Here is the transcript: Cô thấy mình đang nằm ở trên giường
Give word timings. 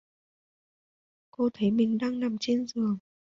Cô 1.31 1.49
thấy 1.53 1.71
mình 1.71 1.97
đang 1.97 2.19
nằm 2.19 2.33
ở 2.33 2.37
trên 2.39 2.67
giường 2.67 2.97